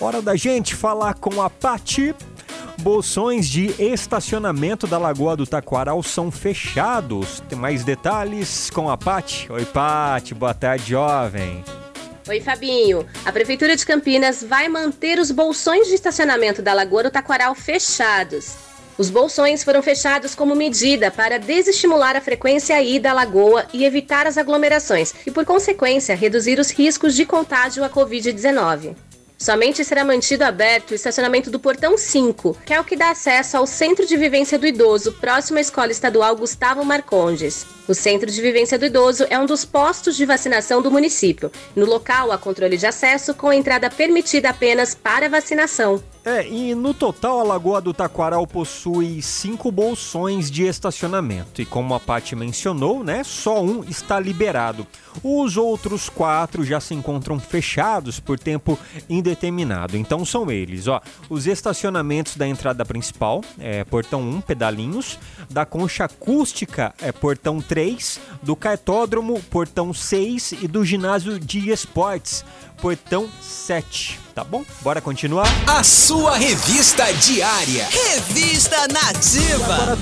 [0.00, 2.14] Hora da gente falar com a Pati.
[2.80, 7.40] Bolsões de estacionamento da Lagoa do Taquaral são fechados.
[7.48, 9.50] Tem mais detalhes com a Pati.
[9.50, 10.34] Oi, Pati.
[10.34, 11.64] Boa tarde, jovem.
[12.28, 13.06] Oi, Fabinho.
[13.24, 18.54] A Prefeitura de Campinas vai manter os bolsões de estacionamento da Lagoa do Taquaral fechados.
[18.96, 24.24] Os bolsões foram fechados como medida para desestimular a frequência aí da lagoa e evitar
[24.24, 28.94] as aglomerações e, por consequência, reduzir os riscos de contágio à Covid-19.
[29.44, 33.58] Somente será mantido aberto o estacionamento do Portão 5, que é o que dá acesso
[33.58, 37.66] ao Centro de Vivência do Idoso, próximo à Escola Estadual Gustavo Marcondes.
[37.86, 41.52] O Centro de Vivência do Idoso é um dos postos de vacinação do município.
[41.76, 46.02] No local há controle de acesso com entrada permitida apenas para vacinação.
[46.24, 51.60] É, e no total a Lagoa do Taquaral possui cinco bolsões de estacionamento.
[51.60, 54.86] E como a Paty mencionou, né, só um está liberado.
[55.22, 59.98] Os outros quatro já se encontram fechados por tempo indeterminado.
[59.98, 65.18] Então são eles, ó, os estacionamentos da entrada principal, é, portão 1, pedalinhos,
[65.50, 72.42] da concha acústica, é portão 3, do cartódromo, portão 6 e do ginásio de esportes,
[72.80, 74.23] portão 7.
[74.34, 74.64] Tá bom?
[74.80, 75.46] Bora continuar?
[75.64, 77.86] A sua revista diária.
[77.88, 79.96] Revista Nativa.